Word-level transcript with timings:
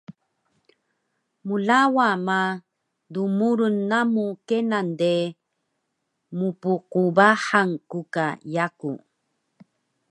Mlawa 1.47 2.07
ma, 2.27 2.39
dmurun 3.13 3.75
namu 3.89 4.25
kenan 4.47 4.87
de, 4.99 5.13
mpqbahang 6.37 7.73
ku 7.89 7.99
ka 8.13 8.25
yaku 8.55 8.91